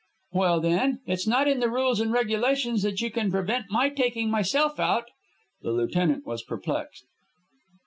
[0.31, 4.31] "Well, then, it's not in the rules and regulations that you can prevent my taking
[4.31, 5.11] myself out?"
[5.61, 7.05] The lieutenant was perplexed.